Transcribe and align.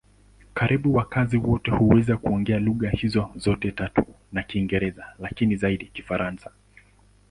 Karibu 0.53 0.95
wakazi 0.95 1.37
wote 1.37 1.71
huweza 1.71 2.17
kuongea 2.17 2.59
lugha 2.59 2.89
hizo 2.89 3.29
zote 3.35 3.71
tatu 3.71 4.05
na 4.31 4.43
Kiingereza, 4.43 5.05
lakini 5.19 5.55
zaidi 5.55 5.85
Kifaransa. 5.85 6.51